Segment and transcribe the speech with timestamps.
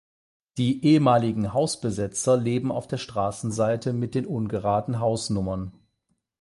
[0.57, 5.73] Die ehemaligen Hausbesetzer leben auf der Straßenseite mit den ungeraden Hausnummern.